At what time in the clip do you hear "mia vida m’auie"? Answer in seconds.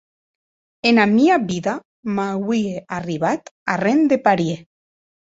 1.09-2.71